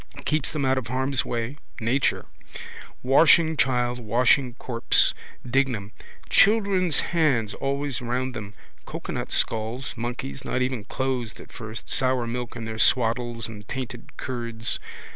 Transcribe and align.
Keeps 0.25 0.49
them 0.51 0.65
out 0.65 0.79
of 0.79 0.87
harm's 0.87 1.23
way. 1.25 1.57
Nature. 1.79 2.25
Washing 3.03 3.55
child, 3.55 3.99
washing 3.99 4.55
corpse. 4.55 5.13
Dignam. 5.47 5.91
Children's 6.27 7.01
hands 7.13 7.53
always 7.53 8.01
round 8.01 8.33
them. 8.33 8.55
Cocoanut 8.87 9.31
skulls, 9.31 9.93
monkeys, 9.95 10.43
not 10.43 10.63
even 10.63 10.85
closed 10.85 11.39
at 11.39 11.51
first, 11.51 11.87
sour 11.87 12.25
milk 12.25 12.55
in 12.55 12.65
their 12.65 12.79
swaddles 12.79 13.47
and 13.47 13.67
tainted 13.67 14.17
curds. 14.17 14.79